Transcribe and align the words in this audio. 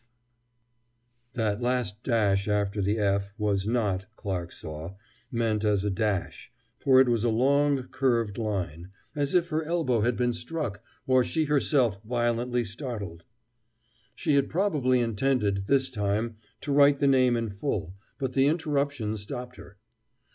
F.... 1.29 1.33
That 1.35 1.61
last 1.61 2.01
dash 2.01 2.47
after 2.47 2.81
the 2.81 2.97
"F." 2.97 3.35
was 3.37 3.67
not, 3.67 4.07
Clarke 4.15 4.51
saw, 4.51 4.95
meant 5.31 5.63
as 5.63 5.83
a 5.83 5.91
dash, 5.91 6.51
for 6.79 6.99
it 6.99 7.07
was 7.07 7.23
a 7.23 7.29
long 7.29 7.83
curved 7.89 8.39
line, 8.39 8.89
as 9.15 9.35
if 9.35 9.49
her 9.49 9.63
elbow 9.63 10.01
had 10.01 10.17
been 10.17 10.33
struck, 10.33 10.81
or 11.05 11.23
she 11.23 11.43
herself 11.45 12.01
violently 12.03 12.63
startled. 12.63 13.25
She 14.15 14.33
had 14.33 14.49
probably 14.49 15.01
intended, 15.01 15.67
this 15.67 15.91
time, 15.91 16.37
to 16.61 16.71
write 16.71 16.97
the 16.97 17.05
name 17.05 17.37
in 17.37 17.51
full, 17.51 17.93
but 18.17 18.33
the 18.33 18.47
interruption 18.47 19.15
stopped 19.17 19.57
her. 19.57 19.77